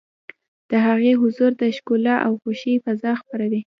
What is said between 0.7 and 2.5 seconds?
هغې حضور د ښکلا او